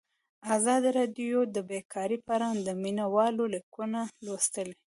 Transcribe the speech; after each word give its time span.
ازادي 0.57 0.89
راډیو 0.99 1.37
د 1.55 1.57
بیکاري 1.69 2.17
په 2.25 2.31
اړه 2.37 2.47
د 2.65 2.67
مینه 2.81 3.05
والو 3.15 3.43
لیکونه 3.55 3.99
لوستي. 4.25 4.69